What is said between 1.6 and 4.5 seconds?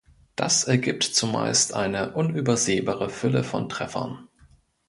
eine unübersehbare Fülle von Treffern.